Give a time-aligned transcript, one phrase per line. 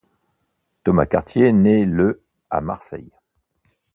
[0.83, 3.11] Thomas Cartier naît le à Marseille.